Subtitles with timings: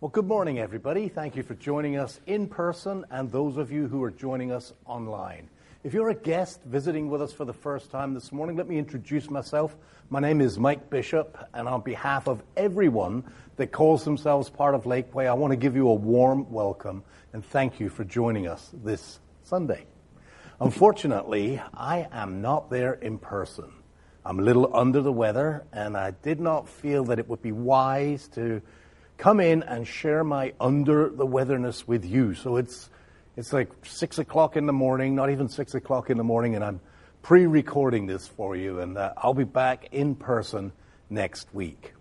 [0.00, 1.08] Well, good morning, everybody.
[1.08, 4.72] Thank you for joining us in person and those of you who are joining us
[4.86, 5.50] online.
[5.82, 8.78] If you're a guest visiting with us for the first time this morning, let me
[8.78, 9.76] introduce myself.
[10.08, 13.24] My name is Mike Bishop, and on behalf of everyone
[13.56, 17.02] that calls themselves part of Lakeway, I want to give you a warm welcome
[17.32, 19.84] and thank you for joining us this Sunday.
[20.60, 23.72] Unfortunately, I am not there in person.
[24.24, 27.50] I'm a little under the weather, and I did not feel that it would be
[27.50, 28.62] wise to
[29.18, 32.34] come in and share my under the weatherness with you.
[32.34, 32.88] So it's
[33.36, 36.64] it's like six o'clock in the morning, not even six o'clock in the morning, and
[36.64, 36.80] I'm
[37.22, 40.72] pre-recording this for you, and uh, I'll be back in person
[41.10, 41.92] next week.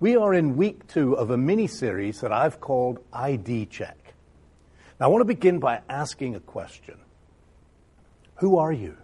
[0.00, 3.96] We are in week two of a mini series that I've called ID Check.
[5.00, 6.98] Now I want to begin by asking a question.
[8.36, 8.98] Who are you?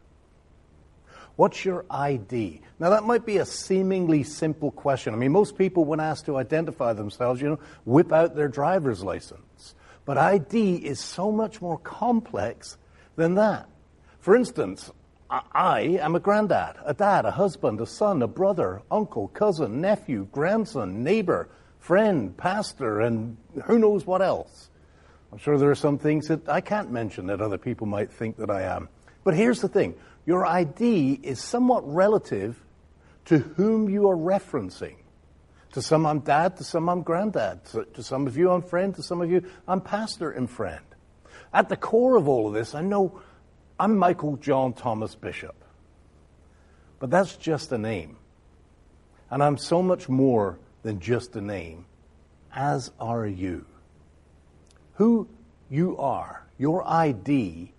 [1.37, 2.61] What's your ID?
[2.79, 5.15] Now, that might be a seemingly simple question.
[5.15, 9.03] I mean, most people, when asked to identify themselves, you know, whip out their driver's
[9.03, 9.75] license.
[10.05, 12.77] But ID is so much more complex
[13.17, 13.69] than that.
[14.21, 14.91] For instance,
[15.31, 20.29] I am a granddad, a dad, a husband, a son, a brother, uncle, cousin, nephew,
[20.31, 24.69] grandson, neighbor, friend, pastor, and who knows what else.
[25.33, 28.37] I'm sure there are some things that I can't mention that other people might think
[28.37, 28.89] that I am.
[29.25, 32.63] But here's the thing your ID is somewhat relative
[33.27, 34.97] to whom you are referencing.
[35.73, 37.65] To some, I'm dad, to some, I'm granddad.
[37.67, 40.85] To, to some of you, I'm friend, to some of you, I'm pastor and friend.
[41.53, 43.21] At the core of all of this, I know
[43.81, 45.57] I'm Michael John Thomas Bishop.
[46.99, 48.17] But that's just a name.
[49.31, 51.87] And I'm so much more than just a name,
[52.55, 53.65] as are you.
[54.95, 55.29] Who
[55.71, 57.73] you are, your ID,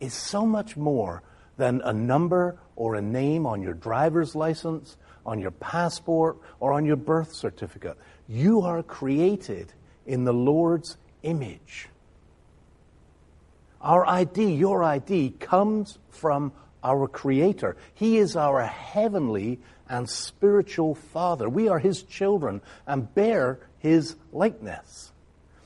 [0.00, 1.22] is so much more
[1.56, 6.84] than a number or a name on your driver's license, on your passport, or on
[6.84, 7.96] your birth certificate.
[8.28, 9.72] You are created
[10.06, 11.88] in the Lord's image.
[13.80, 16.52] Our ID, your ID, comes from
[16.82, 17.76] our Creator.
[17.94, 21.48] He is our heavenly and spiritual Father.
[21.48, 25.12] We are His children and bear His likeness.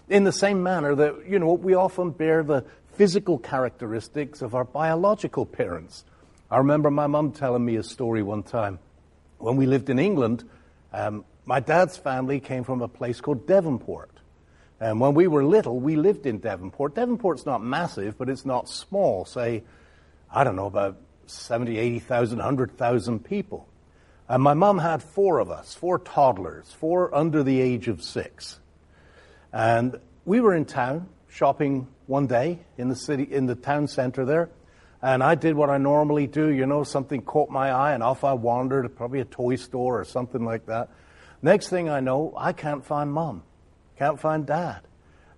[0.09, 2.65] In the same manner that, you know, we often bear the
[2.99, 6.05] physical characteristics of our biological parents.
[6.51, 8.81] I remember my mum telling me a story one time.
[9.39, 10.43] When we lived in England,
[10.93, 14.11] um, my dad's family came from a place called Devonport.
[14.81, 16.97] And when we were little, we lived in Devonport.
[16.97, 19.25] Devonport's not massive, but it's not small.
[19.25, 19.63] Say,
[20.29, 23.69] I don't know, about 70, 80,000, 100,000 people.
[24.29, 28.59] And my mum had four of us, four toddlers, four under the age of six.
[29.53, 34.25] And we were in town shopping one day in the city, in the town center
[34.25, 34.49] there.
[35.01, 38.25] And I did what I normally do, you know, something caught my eye and off
[38.25, 40.89] I wandered, probably a toy store or something like that.
[41.41, 43.45] Next thing I know, I can't find mom.
[43.97, 44.81] Can't find dad.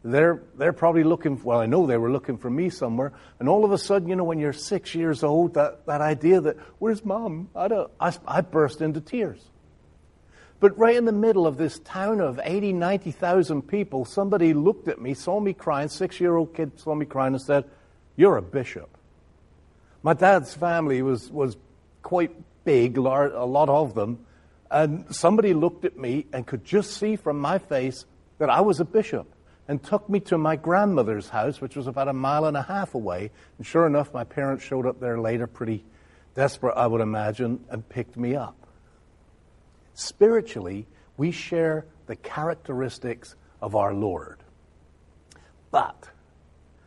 [0.02, 3.12] They're, they're probably looking, well, I know they were looking for me somewhere.
[3.38, 6.40] And all of a sudden, you know, when you're six years old, that, that idea
[6.40, 7.50] that, where's mom?
[7.54, 9.42] I, don't, I, I burst into tears.
[10.60, 15.00] But right in the middle of this town of 80, 90,000 people, somebody looked at
[15.00, 17.64] me, saw me crying, six year old kid saw me crying and said,
[18.14, 18.98] You're a bishop.
[20.02, 21.56] My dad's family was, was
[22.02, 22.30] quite
[22.64, 24.26] big, a lot of them.
[24.70, 28.04] And somebody looked at me and could just see from my face
[28.38, 29.26] that I was a bishop
[29.66, 32.94] and took me to my grandmother's house, which was about a mile and a half
[32.94, 33.30] away.
[33.56, 35.84] And sure enough, my parents showed up there later, pretty
[36.34, 38.56] desperate, I would imagine, and picked me up.
[40.00, 40.86] Spiritually,
[41.18, 44.38] we share the characteristics of our Lord.
[45.70, 46.08] But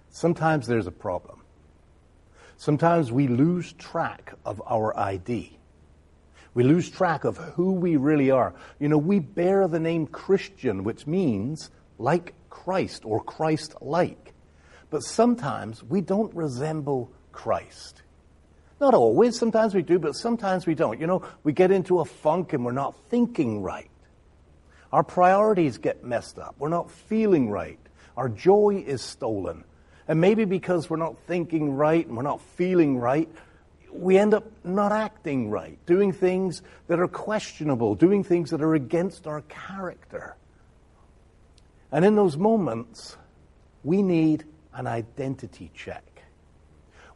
[0.09, 1.40] sometimes there's a problem.
[2.57, 5.59] Sometimes we lose track of our ID.
[6.56, 8.56] We lose track of who we really are.
[8.79, 11.69] You know, we bear the name Christian, which means
[12.00, 14.34] like Christ or Christ like.
[14.90, 18.03] But sometimes we don't resemble Christ.
[18.84, 19.40] Not always.
[19.40, 21.00] Sometimes we do, but sometimes we don't.
[21.00, 23.90] You know, we get into a funk and we're not thinking right.
[24.92, 26.56] Our priorities get messed up.
[26.60, 27.80] We're not feeling right.
[28.18, 29.63] Our joy is stolen.
[30.06, 33.30] And maybe because we're not thinking right and we're not feeling right,
[33.90, 38.75] we end up not acting right, doing things that are questionable, doing things that are
[38.75, 40.36] against our character.
[41.90, 43.16] And in those moments,
[43.81, 44.44] we need
[44.74, 46.12] an identity check.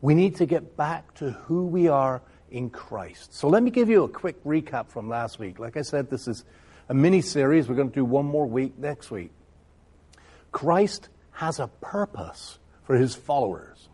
[0.01, 2.21] We need to get back to who we are
[2.51, 3.33] in Christ.
[3.33, 5.59] So let me give you a quick recap from last week.
[5.59, 6.44] Like I said, this is
[6.89, 7.67] a mini series.
[7.67, 9.31] We're going to do one more week next week.
[10.51, 13.89] Christ has a purpose for his followers.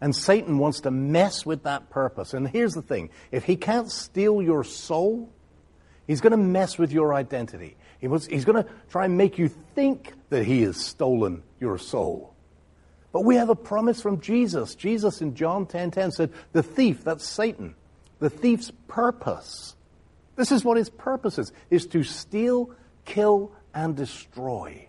[0.00, 2.32] And Satan wants to mess with that purpose.
[2.32, 5.30] And here's the thing if he can't steal your soul,
[6.06, 7.76] he's going to mess with your identity.
[8.00, 12.34] He he's going to try and make you think that he has stolen your soul.
[13.12, 14.74] But we have a promise from Jesus.
[14.74, 17.74] Jesus in John 10:10 10, 10 said, "The thief, that's Satan,
[18.20, 19.74] the thief's purpose.
[20.36, 22.70] This is what his purpose is, is to steal,
[23.04, 24.86] kill and destroy.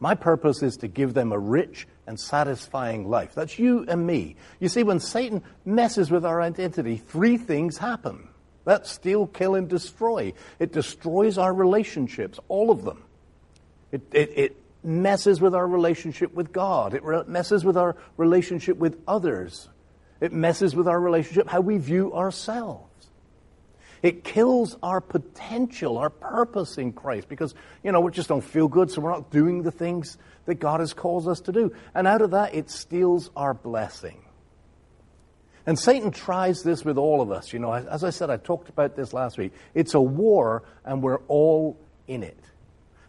[0.00, 3.34] My purpose is to give them a rich and satisfying life.
[3.34, 4.36] That's you and me.
[4.58, 8.28] You see, when Satan messes with our identity, three things happen.
[8.64, 10.32] That's steal, kill, and destroy.
[10.58, 13.04] It destroys our relationships, all of them.
[13.92, 16.94] It, it, it messes with our relationship with God.
[16.94, 19.68] It messes with our relationship with others.
[20.20, 22.86] It messes with our relationship, how we view ourselves.
[24.02, 28.66] It kills our potential, our purpose in Christ, because, you know, we just don't feel
[28.66, 30.16] good, so we're not doing the things
[30.46, 31.74] that God has called us to do.
[31.94, 34.24] And out of that, it steals our blessing.
[35.66, 37.52] And Satan tries this with all of us.
[37.52, 39.52] You know, as I said, I talked about this last week.
[39.74, 41.78] It's a war, and we're all
[42.08, 42.42] in it.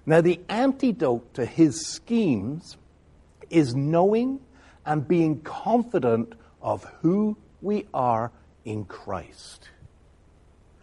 [0.05, 2.77] Now, the antidote to his schemes
[3.49, 4.39] is knowing
[4.85, 8.31] and being confident of who we are
[8.65, 9.69] in Christ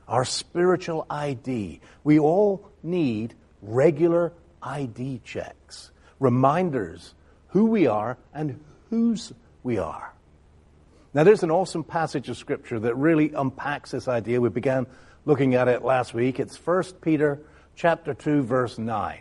[0.08, 1.80] our spiritual ID.
[2.02, 4.32] We all need regular
[4.62, 7.14] ID checks, reminders
[7.48, 8.58] who we are and
[8.90, 9.32] whose
[9.62, 10.12] we are.
[11.14, 14.40] Now, there's an awesome passage of Scripture that really unpacks this idea.
[14.40, 14.86] We began
[15.24, 16.38] looking at it last week.
[16.40, 17.40] It's 1 Peter
[17.78, 19.20] chapter 2, verse 9.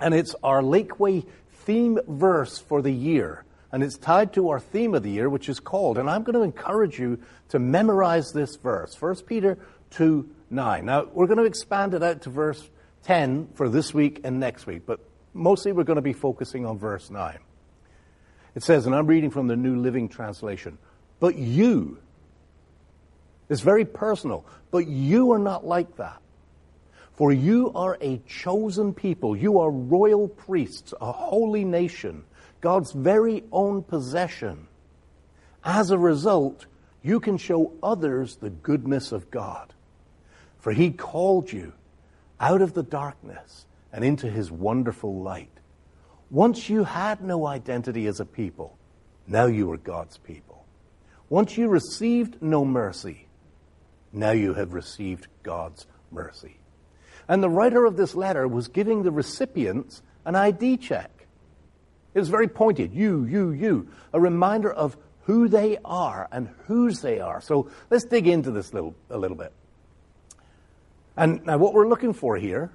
[0.00, 3.44] And it's our Lakeway theme verse for the year.
[3.70, 6.34] And it's tied to our theme of the year, which is called, and I'm going
[6.34, 7.20] to encourage you
[7.50, 9.00] to memorize this verse.
[9.00, 9.58] 1 Peter
[9.90, 10.86] 2 9.
[10.86, 12.70] Now, we're going to expand it out to verse
[13.02, 15.00] 10 for this week and next week, but
[15.34, 17.38] mostly we're going to be focusing on verse 9.
[18.54, 20.78] It says, and I'm reading from the New Living Translation,
[21.18, 21.98] but you,
[23.48, 26.22] it's very personal, but you are not like that.
[27.16, 29.34] For you are a chosen people.
[29.36, 32.24] You are royal priests, a holy nation,
[32.60, 34.68] God's very own possession.
[35.64, 36.66] As a result,
[37.02, 39.72] you can show others the goodness of God.
[40.58, 41.72] For he called you
[42.38, 45.50] out of the darkness and into his wonderful light.
[46.30, 48.76] Once you had no identity as a people,
[49.26, 50.64] now you are God's people.
[51.28, 53.26] Once you received no mercy,
[54.12, 56.56] now you have received God's mercy.
[57.28, 61.10] And the writer of this letter was giving the recipients an ID check.
[62.14, 62.94] It was very pointed.
[62.94, 63.88] You, you, you.
[64.12, 67.40] A reminder of who they are and whose they are.
[67.40, 69.52] So let's dig into this little, a little bit.
[71.16, 72.70] And now, what we're looking for here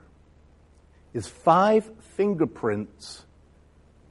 [1.14, 3.24] is five fingerprints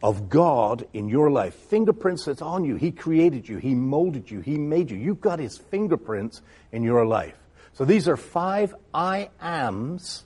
[0.02, 1.54] of God in your life.
[1.54, 2.76] Fingerprints that's on you.
[2.76, 4.96] He created you, He molded you, He made you.
[4.96, 6.42] You've got His fingerprints
[6.72, 7.36] in your life.
[7.74, 10.24] So these are five I ams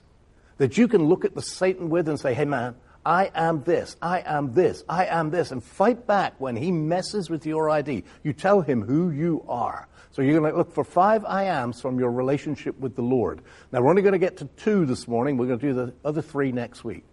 [0.57, 2.75] that you can look at the Satan with and say, hey man,
[3.05, 7.29] I am this, I am this, I am this, and fight back when he messes
[7.29, 8.03] with your ID.
[8.23, 9.87] You tell him who you are.
[10.11, 13.41] So you're going to look for five I ams from your relationship with the Lord.
[13.71, 15.37] Now we're only going to get to two this morning.
[15.37, 17.03] We're going to do the other three next week.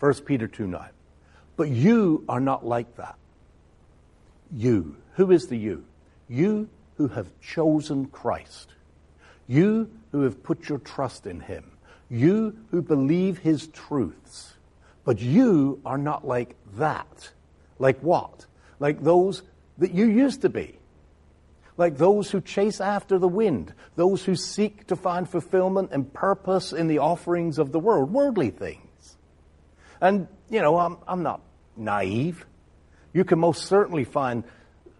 [0.00, 0.88] 1 Peter 2 9.
[1.56, 3.16] But you are not like that.
[4.52, 4.96] You.
[5.14, 5.84] Who is the you?
[6.28, 8.68] You who have chosen Christ.
[9.46, 11.70] You who have put your trust in him.
[12.14, 14.54] You who believe his truths.
[15.04, 17.30] But you are not like that.
[17.78, 18.46] Like what?
[18.80, 19.42] Like those
[19.78, 20.78] that you used to be
[21.76, 26.72] like those who chase after the wind, those who seek to find fulfillment and purpose
[26.72, 29.16] in the offerings of the world, worldly things.
[30.00, 31.40] And, you know, I'm, I'm not
[31.76, 32.46] naive.
[33.12, 34.44] You can most certainly find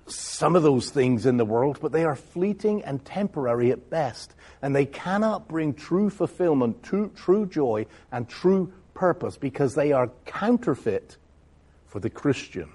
[0.06, 4.34] some of those things in the world, but they are fleeting and temporary at best.
[4.61, 10.11] And they cannot bring true fulfillment, true, true joy, and true purpose because they are
[10.26, 11.16] counterfeit
[11.87, 12.70] for the Christian.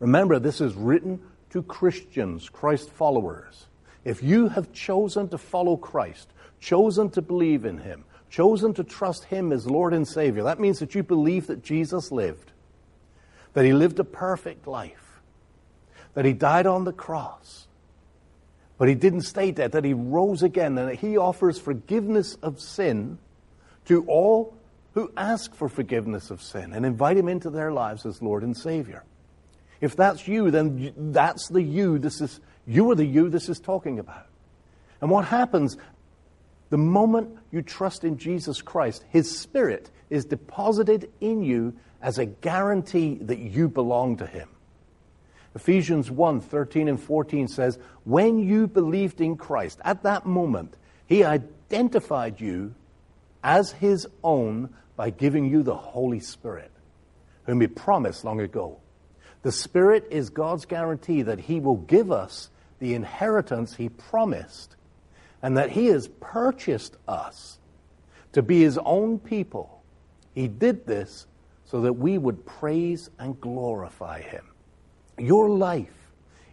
[0.00, 3.66] Remember, this is written to Christians, Christ followers.
[4.04, 6.28] If you have chosen to follow Christ,
[6.60, 10.78] chosen to believe in Him, chosen to trust Him as Lord and Savior, that means
[10.78, 12.52] that you believe that Jesus lived,
[13.54, 15.07] that He lived a perfect life,
[16.14, 17.66] that He died on the cross,
[18.76, 22.60] but He didn't stay dead, that He rose again, and that He offers forgiveness of
[22.60, 23.18] sin
[23.86, 24.54] to all
[24.94, 28.56] who ask for forgiveness of sin and invite Him into their lives as Lord and
[28.56, 29.04] Savior.
[29.80, 33.60] If that's you, then that's the you this is, you are the you this is
[33.60, 34.26] talking about.
[35.00, 35.76] And what happens
[36.70, 42.26] the moment you trust in Jesus Christ, His Spirit is deposited in you as a
[42.26, 44.48] guarantee that you belong to Him.
[45.54, 50.74] Ephesians 1 13 and 14 says, When you believed in Christ, at that moment,
[51.06, 52.74] He identified you
[53.42, 56.70] as his own by giving you the Holy Spirit,
[57.44, 58.78] whom he promised long ago.
[59.42, 62.50] The Spirit is God's guarantee that he will give us
[62.80, 64.74] the inheritance he promised
[65.42, 67.58] and that he has purchased us
[68.32, 69.82] to be his own people.
[70.34, 71.26] He did this
[71.64, 74.44] so that we would praise and glorify him.
[75.18, 75.92] Your life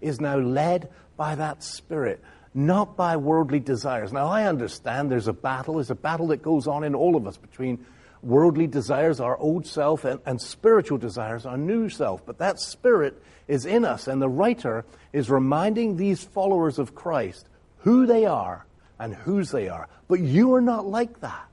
[0.02, 4.12] is now led by that Spirit, not by worldly desires.
[4.12, 5.76] Now, I understand there's a battle.
[5.76, 7.86] There's a battle that goes on in all of us between
[8.22, 12.26] worldly desires, our old self, and, and spiritual desires, our new self.
[12.26, 17.48] But that Spirit is in us, and the writer is reminding these followers of Christ
[17.80, 18.66] who they are
[19.00, 19.88] and whose they are.
[20.08, 21.48] But you are not like that,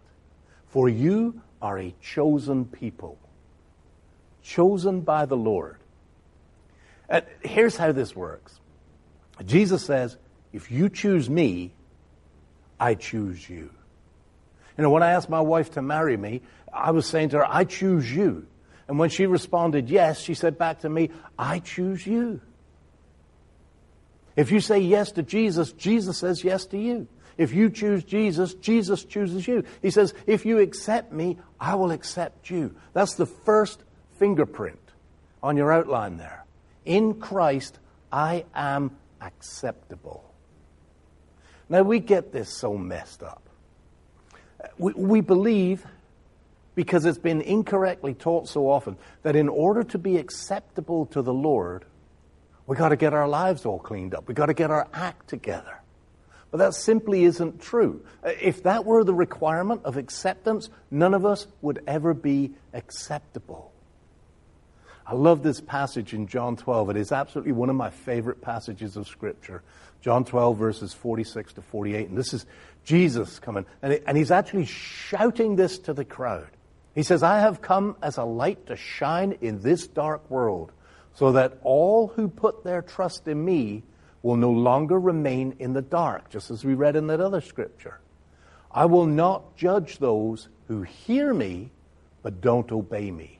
[0.68, 3.18] for you are a chosen people,
[4.42, 5.76] chosen by the Lord.
[7.42, 8.58] Here's how this works
[9.44, 10.16] Jesus says,
[10.52, 11.72] If you choose me,
[12.78, 13.70] I choose you.
[14.76, 16.42] You know, when I asked my wife to marry me,
[16.72, 18.46] I was saying to her, I choose you.
[18.88, 22.40] And when she responded yes, she said back to me, I choose you.
[24.34, 27.06] If you say yes to Jesus, Jesus says yes to you.
[27.36, 29.64] If you choose Jesus, Jesus chooses you.
[29.80, 32.74] He says, if you accept me, I will accept you.
[32.92, 33.82] That's the first
[34.18, 34.78] fingerprint
[35.42, 36.41] on your outline there.
[36.84, 37.78] In Christ,
[38.10, 40.24] I am acceptable.
[41.68, 43.42] Now, we get this so messed up.
[44.78, 45.86] We, we believe,
[46.74, 51.32] because it's been incorrectly taught so often, that in order to be acceptable to the
[51.32, 51.84] Lord,
[52.66, 54.28] we've got to get our lives all cleaned up.
[54.28, 55.80] We've got to get our act together.
[56.50, 58.04] But that simply isn't true.
[58.22, 63.71] If that were the requirement of acceptance, none of us would ever be acceptable.
[65.06, 66.90] I love this passage in John 12.
[66.90, 69.62] It is absolutely one of my favorite passages of Scripture.
[70.00, 72.08] John 12, verses 46 to 48.
[72.08, 72.46] And this is
[72.84, 73.66] Jesus coming.
[73.82, 76.48] And, and he's actually shouting this to the crowd.
[76.94, 80.72] He says, I have come as a light to shine in this dark world,
[81.14, 83.82] so that all who put their trust in me
[84.22, 87.98] will no longer remain in the dark, just as we read in that other scripture.
[88.70, 91.70] I will not judge those who hear me
[92.22, 93.38] but don't obey me.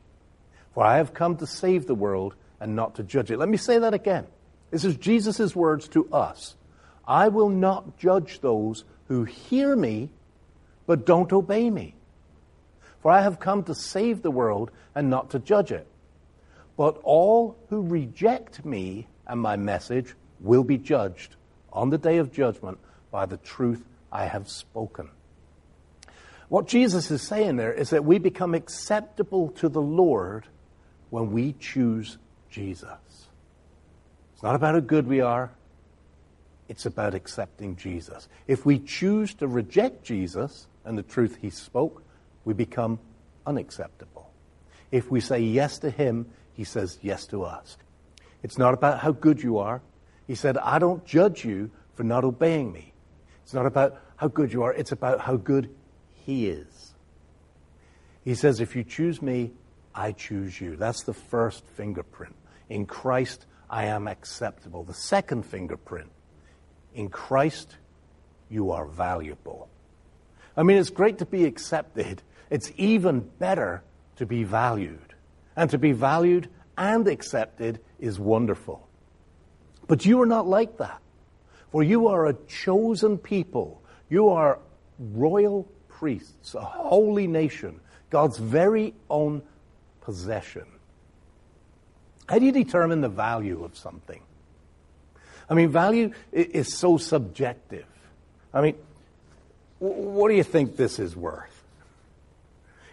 [0.74, 3.38] For I have come to save the world and not to judge it.
[3.38, 4.26] Let me say that again.
[4.70, 6.54] This is Jesus' words to us.
[7.06, 10.10] I will not judge those who hear me
[10.86, 11.94] but don't obey me.
[13.00, 15.86] For I have come to save the world and not to judge it.
[16.76, 21.36] But all who reject me and my message will be judged
[21.72, 22.78] on the day of judgment
[23.10, 25.08] by the truth I have spoken.
[26.48, 30.46] What Jesus is saying there is that we become acceptable to the Lord
[31.12, 32.16] when we choose
[32.48, 33.28] Jesus.
[34.32, 35.50] It's not about how good we are,
[36.70, 38.30] it's about accepting Jesus.
[38.46, 42.02] If we choose to reject Jesus and the truth he spoke,
[42.46, 42.98] we become
[43.46, 44.30] unacceptable.
[44.90, 47.76] If we say yes to him, he says yes to us.
[48.42, 49.82] It's not about how good you are,
[50.26, 52.94] he said, I don't judge you for not obeying me.
[53.42, 55.68] It's not about how good you are, it's about how good
[56.24, 56.94] He is.
[58.24, 59.50] He says, If you choose me,
[59.94, 60.76] I choose you.
[60.76, 62.34] That's the first fingerprint.
[62.68, 64.84] In Christ, I am acceptable.
[64.84, 66.10] The second fingerprint,
[66.94, 67.76] in Christ,
[68.48, 69.68] you are valuable.
[70.56, 72.22] I mean, it's great to be accepted.
[72.50, 73.82] It's even better
[74.16, 75.14] to be valued.
[75.56, 78.86] And to be valued and accepted is wonderful.
[79.86, 81.00] But you are not like that.
[81.70, 83.82] For you are a chosen people.
[84.08, 84.58] You are
[84.98, 87.80] royal priests, a holy nation,
[88.10, 89.42] God's very own
[90.02, 90.66] possession.
[92.28, 94.22] How do you determine the value of something?
[95.48, 97.86] I mean, value is so subjective.
[98.54, 98.76] I mean,
[99.78, 101.64] what do you think this is worth?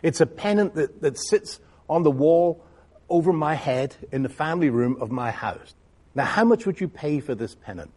[0.02, 2.64] It's a pennant that, that sits on the wall
[3.10, 5.76] over my head in the family room of my house.
[6.16, 7.92] Now, how much would you pay for this pennant?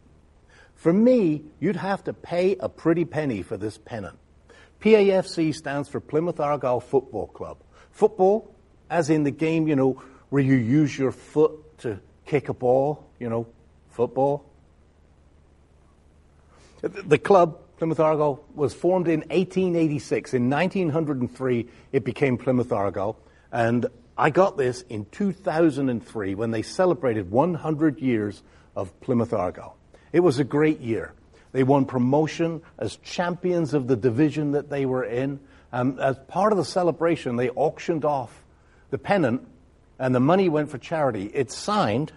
[0.74, 4.18] For me, you'd have to pay a pretty penny for this pennant.
[4.80, 7.58] PAFC stands for Plymouth Argyle Football Club.
[7.92, 8.52] Football,
[8.92, 13.08] as in the game, you know, where you use your foot to kick a ball,
[13.18, 13.46] you know,
[13.90, 14.44] football.
[16.82, 20.34] The club, Plymouth Argyle, was formed in 1886.
[20.34, 23.16] In 1903, it became Plymouth Argyle.
[23.50, 28.42] And I got this in 2003 when they celebrated 100 years
[28.76, 29.76] of Plymouth Argyle.
[30.12, 31.14] It was a great year.
[31.52, 35.40] They won promotion as champions of the division that they were in.
[35.72, 38.41] Um, as part of the celebration, they auctioned off
[38.92, 39.48] the pennant,
[39.98, 41.30] and the money went for charity.
[41.32, 42.12] It's signed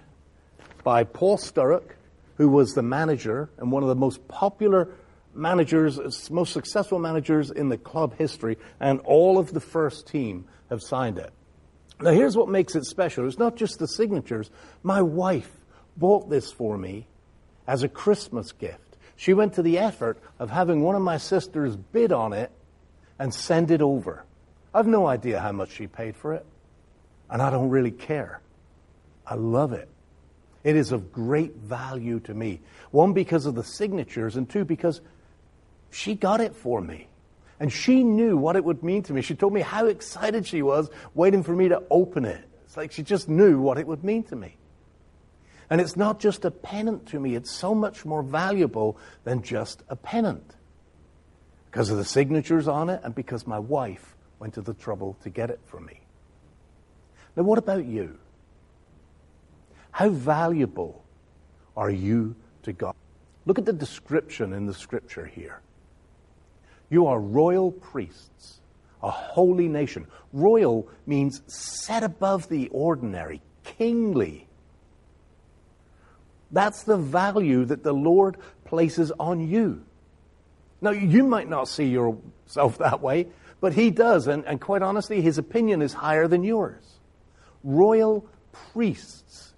[0.84, 1.96] by Paul Sturrock,
[2.36, 4.90] who was the manager and one of the most popular
[5.34, 10.82] managers, most successful managers in the club history, and all of the first team have
[10.82, 11.32] signed it.
[12.02, 14.52] Now, here's what makes it special it's not just the signatures.
[14.84, 15.52] My wife
[15.96, 17.08] bought this for me
[17.68, 18.98] as a Christmas gift.
[19.16, 22.52] She went to the effort of having one of my sisters bid on it
[23.18, 24.26] and send it over.
[24.74, 26.46] I've no idea how much she paid for it,
[27.30, 28.42] and I don't really care.
[29.26, 29.90] I love it.
[30.64, 32.62] It is of great value to me.
[32.92, 35.02] One, because of the signatures, and two, because
[35.92, 37.08] she got it for me.
[37.60, 39.22] And she knew what it would mean to me.
[39.22, 42.44] She told me how excited she was waiting for me to open it.
[42.66, 44.58] It's like she just knew what it would mean to me.
[45.70, 49.82] And it's not just a pennant to me, it's so much more valuable than just
[49.90, 50.56] a pennant
[51.72, 55.30] because of the signatures on it and because my wife went to the trouble to
[55.30, 56.02] get it for me.
[57.36, 58.18] Now, what about you?
[59.92, 61.04] How valuable
[61.76, 62.96] are you to God?
[63.46, 65.62] Look at the description in the scripture here.
[66.90, 68.60] You are royal priests,
[69.02, 70.08] a holy nation.
[70.34, 74.48] Royal means set above the ordinary, kingly.
[76.52, 79.84] That's the value that the Lord places on you.
[80.82, 83.28] Now, you might not see yourself that way,
[83.60, 86.95] but he does, and, and quite honestly, his opinion is higher than yours.
[87.66, 88.26] Royal
[88.72, 89.54] priests.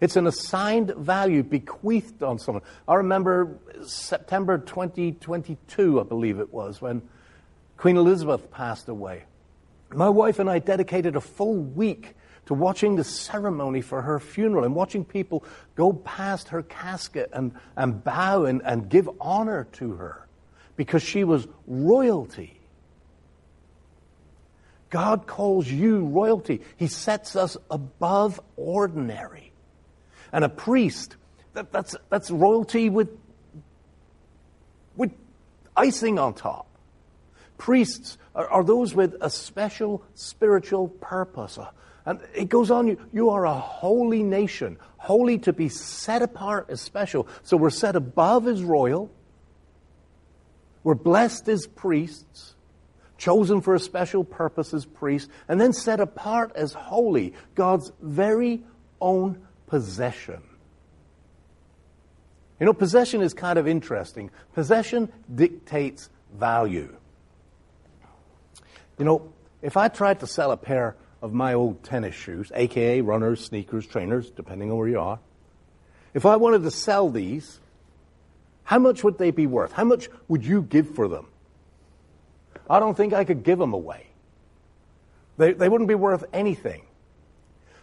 [0.00, 2.62] It's an assigned value bequeathed on someone.
[2.86, 7.02] I remember September 2022, I believe it was, when
[7.76, 9.24] Queen Elizabeth passed away.
[9.94, 12.14] My wife and I dedicated a full week
[12.46, 17.52] to watching the ceremony for her funeral and watching people go past her casket and,
[17.76, 20.26] and bow and, and give honor to her
[20.76, 22.58] because she was royalty.
[24.92, 26.60] God calls you royalty.
[26.76, 29.50] He sets us above ordinary.
[30.32, 31.16] And a priest,
[31.54, 33.08] that, that's, that's royalty with,
[34.94, 35.12] with
[35.76, 36.66] icing on top.
[37.56, 41.56] Priests are, are those with a special spiritual purpose.
[41.56, 41.70] Uh,
[42.04, 46.66] and it goes on, you, you are a holy nation, holy to be set apart
[46.68, 47.26] as special.
[47.42, 49.10] So we're set above as royal
[50.84, 52.54] we're blessed as priests,
[53.22, 58.64] chosen for a special purpose as priests, and then set apart as holy, God's very
[59.00, 60.42] own possession.
[62.58, 64.30] You know, possession is kind of interesting.
[64.54, 66.92] Possession dictates value.
[68.98, 69.32] You know,
[69.62, 73.86] if I tried to sell a pair of my old tennis shoes, aka runners, sneakers,
[73.86, 75.20] trainers, depending on where you are,
[76.12, 77.60] if I wanted to sell these,
[78.64, 79.70] how much would they be worth?
[79.70, 81.28] How much would you give for them?
[82.68, 84.06] I don't think I could give them away.
[85.38, 86.82] They, they wouldn't be worth anything.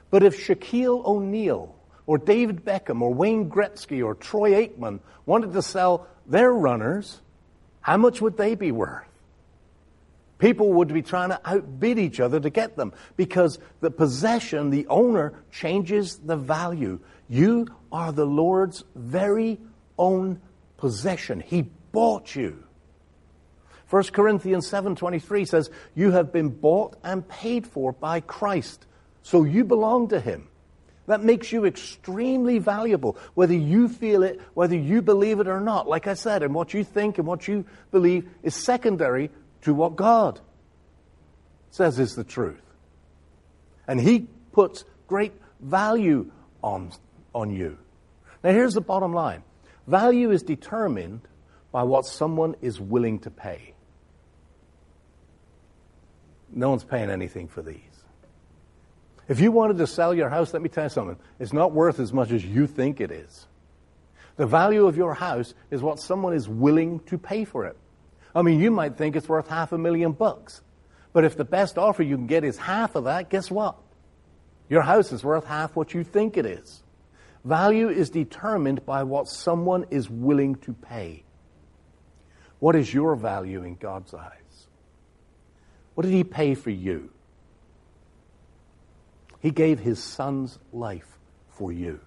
[0.10, 5.62] But if Shaquille O'Neal or David Beckham or Wayne Gretzky or Troy Aikman wanted to
[5.62, 7.20] sell their runners,
[7.82, 9.06] how much would they be worth?
[10.40, 14.88] People would be trying to outbid each other to get them because the possession, the
[14.88, 17.00] owner, changes the value.
[17.28, 19.60] You are the Lord's very
[19.98, 20.42] own
[20.78, 21.42] possession.
[21.42, 22.64] He bought you.
[23.90, 28.86] 1 Corinthians 7:23 says, "You have been bought and paid for by Christ,
[29.24, 30.48] so you belong to him."
[31.08, 35.88] That makes you extremely valuable, whether you feel it, whether you believe it or not.
[35.88, 39.96] Like I said, and what you think and what you believe is secondary to what
[39.96, 40.40] God
[41.72, 42.62] says is the truth.
[43.88, 46.32] And He puts great value
[46.64, 46.92] on,
[47.34, 47.80] on you.
[48.44, 49.42] Now, here's the bottom line
[49.88, 51.22] Value is determined
[51.72, 53.74] by what someone is willing to pay.
[56.52, 57.82] No one's paying anything for these.
[59.28, 61.18] If you wanted to sell your house, let me tell you something.
[61.40, 63.46] It's not worth as much as you think it is.
[64.38, 67.78] The value of your house is what someone is willing to pay for it.
[68.34, 70.62] I mean, you might think it's worth half a million bucks.
[71.14, 73.78] But if the best offer you can get is half of that, guess what?
[74.70, 76.84] Your house is worth half what you think it is.
[77.44, 81.24] Value is determined by what someone is willing to pay.
[82.60, 84.39] What is your value in God's eyes?
[86.00, 87.10] What did He pay for you?
[89.42, 92.00] He gave His Son's life for you.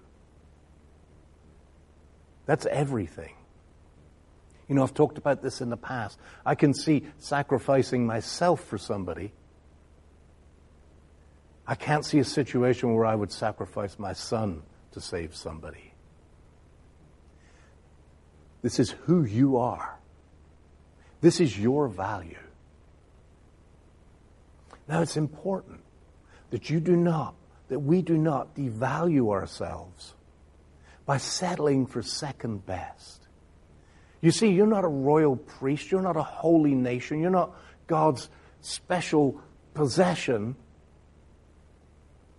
[2.47, 3.35] That's everything.
[4.67, 6.17] You know, I've talked about this in the past.
[6.43, 9.31] I can see sacrificing myself for somebody.
[11.67, 15.93] I can't see a situation where I would sacrifice my son to save somebody.
[18.63, 19.99] This is who you are.
[21.21, 22.42] This is your value.
[24.87, 25.81] Now it's important
[26.49, 27.35] that you do not,
[27.69, 30.13] that we do not devalue ourselves
[31.05, 33.27] by settling for second best.
[34.21, 35.91] You see, you're not a royal priest.
[35.91, 37.21] You're not a holy nation.
[37.21, 37.55] You're not
[37.87, 38.29] God's
[38.61, 39.41] special
[39.73, 40.55] possession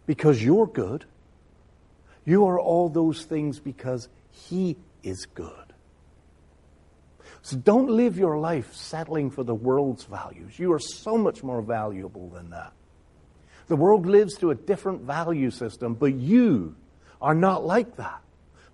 [0.07, 1.05] because you're good.
[2.25, 5.64] You are all those things because He is good.
[7.45, 10.59] So don't live your life settling for the world's values.
[10.59, 12.73] You are so much more valuable than that.
[13.67, 16.75] The world lives to a different value system, but you
[17.21, 18.23] are not like that.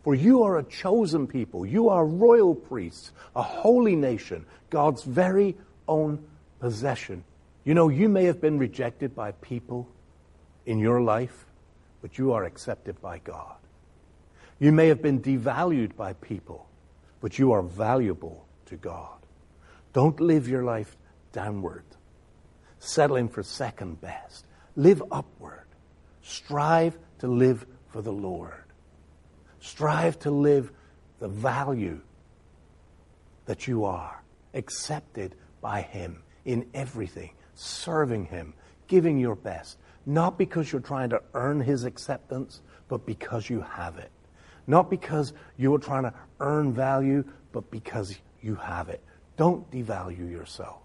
[0.04, 1.66] For you are a chosen people.
[1.66, 5.56] You are royal priests, a holy nation, God's very
[5.88, 6.24] own
[6.60, 7.24] possession.
[7.64, 9.88] You know, you may have been rejected by people
[10.64, 11.44] in your life,
[12.02, 13.56] but you are accepted by God.
[14.60, 16.68] You may have been devalued by people,
[17.20, 19.18] but you are valuable to God.
[19.92, 20.96] Don't live your life
[21.32, 21.84] downward,
[22.78, 24.46] settling for second best.
[24.76, 25.66] Live upward.
[26.22, 28.64] Strive to live for the Lord.
[29.60, 30.72] Strive to live
[31.18, 32.00] the value
[33.46, 34.22] that you are,
[34.54, 38.54] accepted by Him in everything, serving Him,
[38.86, 43.98] giving your best, not because you're trying to earn His acceptance, but because you have
[43.98, 44.10] it.
[44.66, 49.02] Not because you are trying to earn value, but because you have it.
[49.36, 50.82] Don't devalue yourself.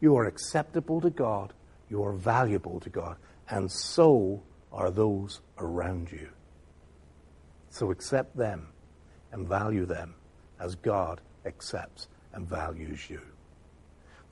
[0.00, 1.52] You are acceptable to God,
[1.88, 3.16] you are valuable to God,
[3.48, 6.28] and so are those around you.
[7.70, 8.68] So accept them
[9.32, 10.14] and value them
[10.58, 13.20] as God accepts and values you.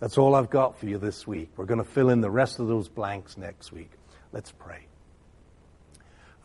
[0.00, 1.50] That's all I've got for you this week.
[1.56, 3.90] We're going to fill in the rest of those blanks next week.
[4.32, 4.86] Let's pray.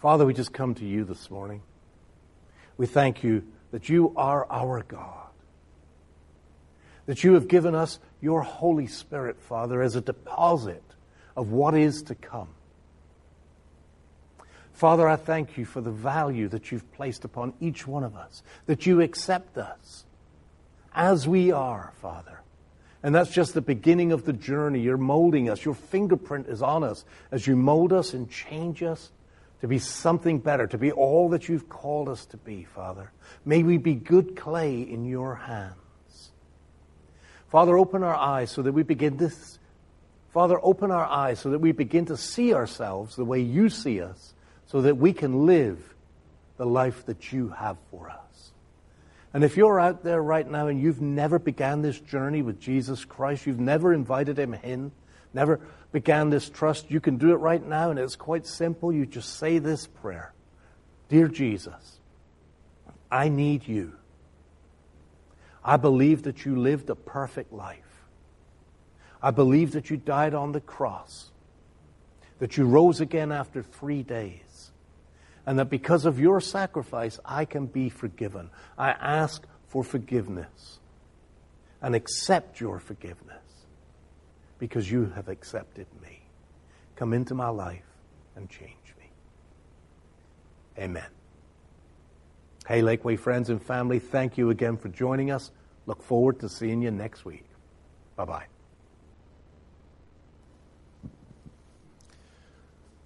[0.02, 1.62] Father, we just come to you this morning.
[2.78, 5.28] We thank you that you are our God,
[7.06, 10.84] that you have given us your Holy Spirit, Father, as a deposit
[11.36, 12.50] of what is to come.
[14.74, 18.44] Father, I thank you for the value that you've placed upon each one of us,
[18.66, 20.06] that you accept us
[20.94, 22.42] as we are, Father.
[23.04, 24.80] And that's just the beginning of the journey.
[24.80, 25.64] You're molding us.
[25.64, 29.12] Your fingerprint is on us as you mold us and change us
[29.62, 33.12] to be something better, to be all that you've called us to be, Father.
[33.46, 35.83] May we be good clay in your hands.
[37.54, 39.32] Father, open our eyes so that we begin to,
[40.32, 44.02] Father, open our eyes so that we begin to see ourselves the way you see
[44.02, 44.34] us
[44.66, 45.78] so that we can live
[46.58, 48.54] the life that you have for us.
[49.36, 53.06] And if you're out there right now and you've never began this journey with Jesus
[53.06, 54.92] Christ, you've never invited him in,
[55.32, 55.60] never
[55.92, 58.92] began this trust, you can do it right now and it's quite simple.
[58.92, 60.34] You just say this prayer.
[61.08, 62.00] Dear Jesus,
[63.12, 63.94] I need you.
[65.64, 67.80] I believe that you lived a perfect life.
[69.22, 71.32] I believe that you died on the cross,
[72.40, 74.72] that you rose again after three days
[75.46, 78.50] and that because of your sacrifice, I can be forgiven.
[78.78, 80.80] I ask for forgiveness
[81.82, 83.42] and accept your forgiveness
[84.58, 86.22] because you have accepted me.
[86.96, 87.84] Come into my life
[88.36, 89.12] and change me.
[90.82, 91.23] Amen.
[92.68, 95.52] Hey, Lakeway friends and family, thank you again for joining us.
[95.86, 97.46] Look forward to seeing you next week.
[98.16, 98.46] Bye bye.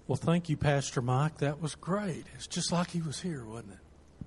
[0.06, 1.38] Well, thank you, Pastor Mike.
[1.38, 2.24] That was great.
[2.34, 4.26] It's just like he was here, wasn't it?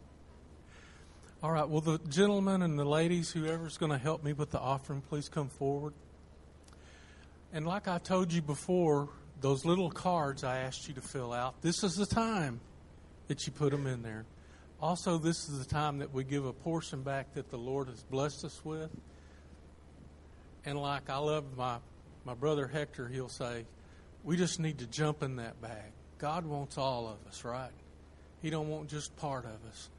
[1.41, 1.67] All right.
[1.67, 5.27] Well, the gentlemen and the ladies, whoever's going to help me with the offering, please
[5.27, 5.93] come forward.
[7.51, 11.61] And like I told you before, those little cards I asked you to fill out,
[11.61, 12.59] this is the time
[13.27, 14.25] that you put them in there.
[14.81, 18.01] Also, this is the time that we give a portion back that the Lord has
[18.03, 18.89] blessed us with.
[20.65, 21.77] And like I love my,
[22.25, 23.65] my brother Hector, he'll say,
[24.23, 25.91] we just need to jump in that bag.
[26.17, 27.71] God wants all of us, right?
[28.41, 29.89] He don't want just part of us.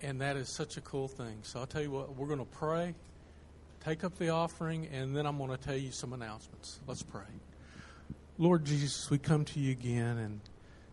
[0.00, 1.38] And that is such a cool thing.
[1.42, 2.94] So I'll tell you what, we're going to pray,
[3.84, 6.78] take up the offering, and then I'm going to tell you some announcements.
[6.86, 7.22] Let's pray.
[8.38, 10.40] Lord Jesus, we come to you again and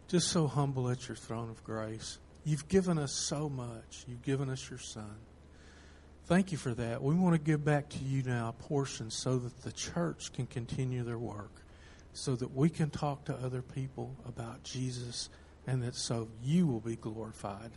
[0.07, 2.17] just so humble at your throne of grace.
[2.49, 4.05] You've given us so much.
[4.07, 5.15] You've given us your son.
[6.25, 7.01] Thank you for that.
[7.01, 10.47] We want to give back to you now a portion so that the church can
[10.47, 11.51] continue their work
[12.13, 15.29] so that we can talk to other people about Jesus
[15.67, 17.71] and that so you will be glorified.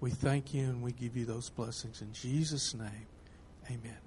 [0.00, 3.06] We thank you and we give you those blessings in Jesus' name.
[3.66, 3.98] Amen.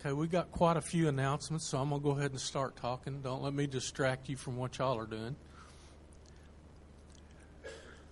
[0.00, 2.74] Okay, we got quite a few announcements, so I'm going to go ahead and start
[2.74, 3.20] talking.
[3.20, 5.36] Don't let me distract you from what y'all are doing.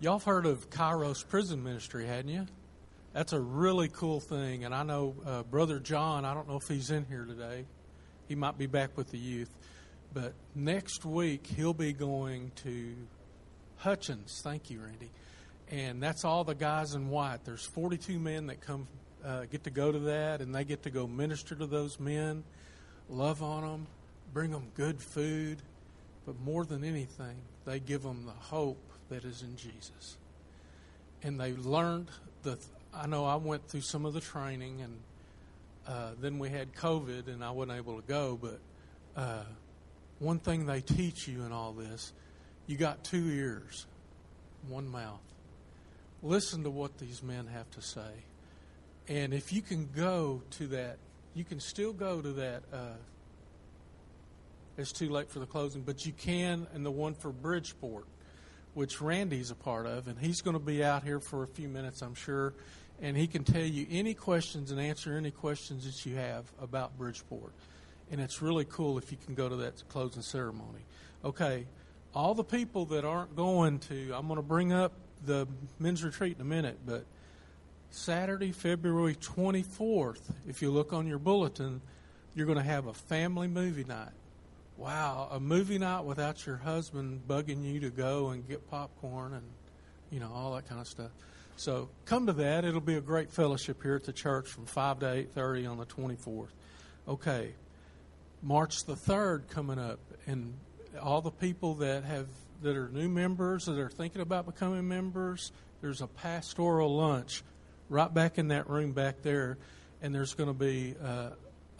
[0.02, 2.46] Y'all have heard of Kairos Prison Ministry, hadn't you?
[3.12, 4.64] that's a really cool thing.
[4.64, 7.66] And I know uh, Brother John, I don't know if he's in here today.
[8.26, 9.54] He might be back with the youth.
[10.14, 12.94] But next week, he'll be going to
[13.76, 14.40] Hutchins.
[14.42, 15.10] Thank you, Randy.
[15.70, 17.44] and that's all the guys in white.
[17.44, 18.88] There's 42 men that come
[19.22, 22.42] uh, get to go to that, and they get to go minister to those men,
[23.10, 23.86] love on them,
[24.32, 25.58] bring them good food,
[26.24, 27.36] but more than anything,
[27.66, 28.78] they give them the hope
[29.10, 30.16] that is in Jesus.
[31.22, 32.08] And they learned
[32.42, 32.58] the.
[32.92, 34.98] I know I went through some of the training, and
[35.86, 38.38] uh, then we had COVID, and I wasn't able to go.
[38.40, 38.58] But
[39.20, 39.44] uh,
[40.18, 42.12] one thing they teach you in all this,
[42.66, 43.86] you got two ears,
[44.68, 45.20] one mouth.
[46.22, 48.24] Listen to what these men have to say,
[49.08, 50.98] and if you can go to that,
[51.34, 52.62] you can still go to that.
[52.72, 52.96] Uh,
[54.76, 58.06] it's too late for the closing, but you can, and the one for Bridgeport,
[58.74, 61.68] which Randy's a part of, and he's going to be out here for a few
[61.68, 62.54] minutes, I'm sure,
[63.00, 66.96] and he can tell you any questions and answer any questions that you have about
[66.96, 67.52] Bridgeport.
[68.10, 70.80] And it's really cool if you can go to that closing ceremony.
[71.24, 71.66] Okay,
[72.14, 74.92] all the people that aren't going to, I'm going to bring up
[75.24, 75.46] the
[75.78, 77.04] men's retreat in a minute, but
[77.90, 81.80] Saturday, February 24th, if you look on your bulletin,
[82.34, 84.10] you're going to have a family movie night.
[84.80, 89.44] Wow, a movie night without your husband bugging you to go and get popcorn and
[90.10, 91.10] you know all that kind of stuff.
[91.56, 92.64] So come to that.
[92.64, 95.84] It'll be a great fellowship here at the church from 5 to 8:30 on the
[95.84, 96.48] 24th.
[97.06, 97.52] Okay.
[98.42, 100.54] March the 3rd coming up and
[100.98, 102.28] all the people that have
[102.62, 107.42] that are new members that are thinking about becoming members, there's a pastoral lunch
[107.90, 109.58] right back in that room back there
[110.00, 111.32] and there's going to be uh,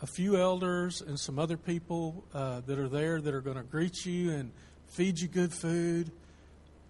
[0.02, 3.62] a few elders and some other people uh, that are there that are going to
[3.62, 4.50] greet you and
[4.86, 6.10] feed you good food.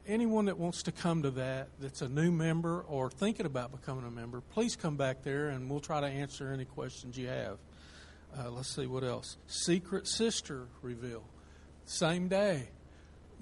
[0.07, 4.07] Anyone that wants to come to that, that's a new member or thinking about becoming
[4.07, 7.59] a member, please come back there and we'll try to answer any questions you have.
[8.39, 9.37] Uh, let's see what else.
[9.47, 11.25] Secret Sister Reveal.
[11.85, 12.69] Same day.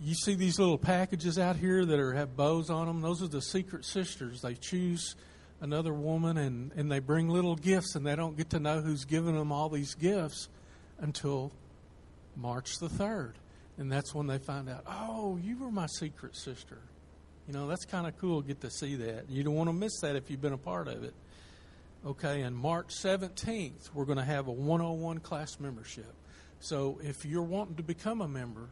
[0.00, 3.02] You see these little packages out here that are have bows on them.
[3.02, 4.40] Those are the Secret Sisters.
[4.40, 5.16] They choose
[5.60, 9.04] another woman and, and they bring little gifts and they don't get to know who's
[9.04, 10.48] giving them all these gifts
[10.98, 11.52] until
[12.36, 13.32] March the 3rd.
[13.76, 16.78] And that's when they find out, oh, you were my secret sister.
[17.46, 19.30] You know, that's kind of cool get to see that.
[19.30, 21.14] You don't want to miss that if you've been a part of it.
[22.06, 26.12] Okay, and March 17th, we're going to have a 101 class membership.
[26.60, 28.68] So if you're wanting to become a member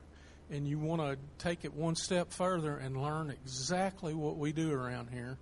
[0.51, 4.73] and you want to take it one step further and learn exactly what we do
[4.73, 5.39] around here,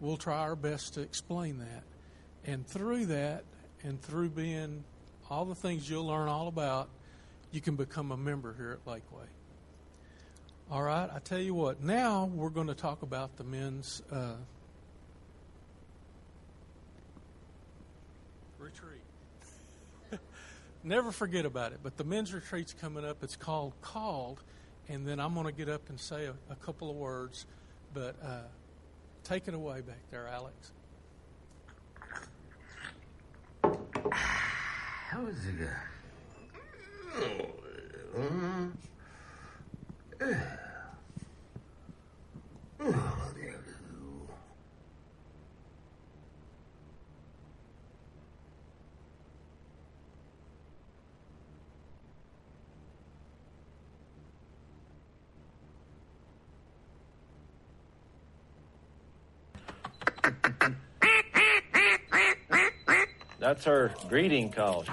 [0.00, 1.84] we'll try our best to explain that.
[2.44, 3.44] And through that,
[3.82, 4.84] and through being
[5.30, 6.88] all the things you'll learn all about,
[7.52, 9.26] you can become a member here at Lakeway.
[10.70, 14.34] All right, I tell you what, now we're going to talk about the men's uh,
[18.58, 19.02] retreat.
[20.84, 23.24] Never forget about it, but the men's retreat's coming up.
[23.24, 24.42] It's called Called,
[24.88, 27.46] and then I'm going to get up and say a, a couple of words,
[27.92, 28.16] but.
[28.22, 28.42] Uh,
[29.24, 30.72] Take it away back there, Alex.
[34.12, 35.70] How's it going?
[63.50, 64.84] That's her greeting call.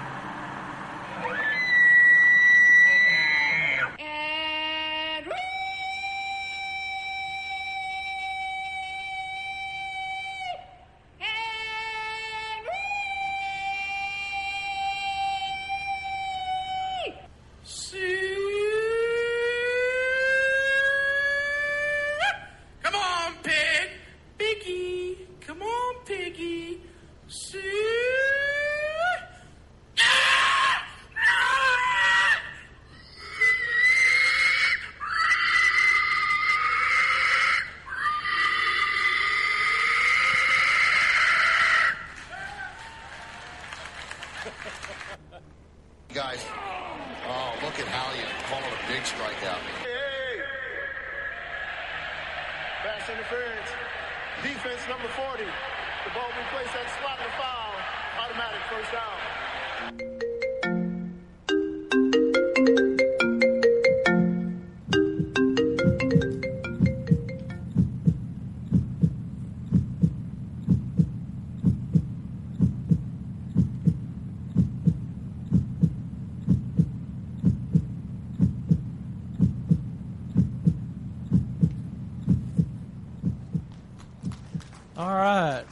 [85.08, 85.64] All right.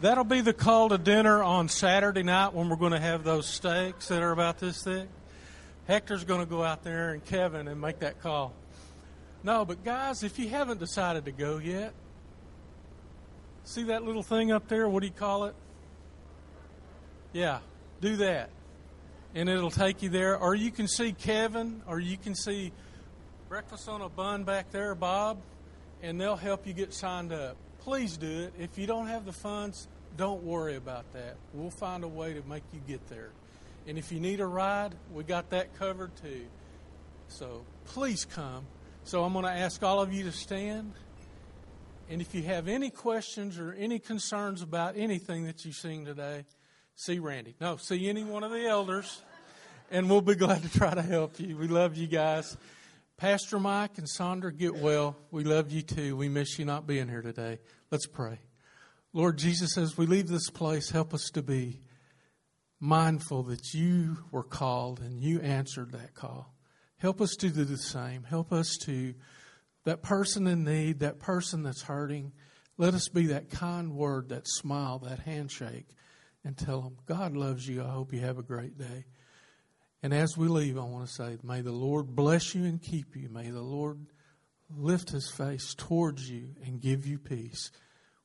[0.00, 3.46] That'll be the call to dinner on Saturday night when we're going to have those
[3.46, 5.10] steaks that are about this thick.
[5.86, 8.54] Hector's going to go out there and Kevin and make that call.
[9.42, 11.92] No, but guys, if you haven't decided to go yet,
[13.64, 14.88] see that little thing up there?
[14.88, 15.54] What do you call it?
[17.34, 17.58] Yeah,
[18.00, 18.48] do that.
[19.34, 20.38] And it'll take you there.
[20.38, 22.72] Or you can see Kevin, or you can see
[23.50, 25.42] Breakfast on a Bun back there, Bob,
[26.04, 27.56] and they'll help you get signed up.
[27.78, 28.52] Please do it.
[28.58, 29.88] If you don't have the funds,
[30.18, 31.36] don't worry about that.
[31.54, 33.30] We'll find a way to make you get there.
[33.86, 36.44] And if you need a ride, we got that covered too.
[37.28, 38.66] So please come.
[39.04, 40.92] So I'm going to ask all of you to stand.
[42.10, 46.44] And if you have any questions or any concerns about anything that you've seen today,
[46.94, 47.54] see Randy.
[47.62, 49.22] No, see any one of the elders,
[49.90, 51.56] and we'll be glad to try to help you.
[51.56, 52.58] We love you guys.
[53.16, 55.16] Pastor Mike and Sandra, get well.
[55.30, 56.16] We love you too.
[56.16, 57.60] We miss you not being here today.
[57.90, 58.40] Let's pray.
[59.12, 61.80] Lord Jesus, as we leave this place, help us to be
[62.80, 66.54] mindful that you were called and you answered that call.
[66.98, 68.24] Help us to do the same.
[68.24, 69.14] Help us to,
[69.84, 72.32] that person in need, that person that's hurting,
[72.76, 75.86] let us be that kind word, that smile, that handshake,
[76.44, 77.82] and tell them, God loves you.
[77.84, 79.04] I hope you have a great day.
[80.04, 83.16] And as we leave, I want to say, may the Lord bless you and keep
[83.16, 83.30] you.
[83.30, 83.98] May the Lord
[84.76, 87.72] lift his face towards you and give you peace.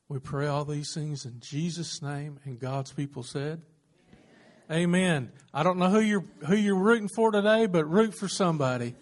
[0.06, 3.62] We pray all these things in Jesus' name, and God's people said,
[4.70, 5.32] Amen.
[5.54, 8.94] I don't know who you're who you're rooting for today, but root for somebody.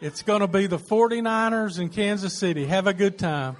[0.00, 2.64] It's going to be the 49ers in Kansas City.
[2.64, 3.56] Have a good time.